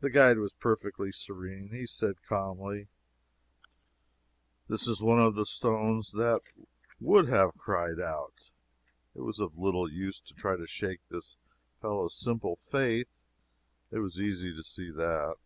[0.00, 1.70] The guide was perfectly serene.
[1.72, 2.88] He said, calmly,
[4.68, 6.42] "This is one of the stones that
[7.00, 8.50] would have cried out."
[9.14, 11.38] It was of little use to try to shake this
[11.80, 13.08] fellow's simple faith
[13.90, 15.36] it was easy to see that.